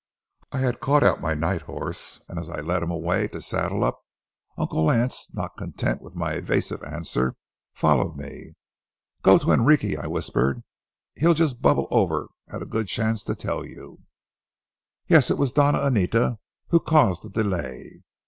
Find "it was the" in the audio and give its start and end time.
15.29-15.61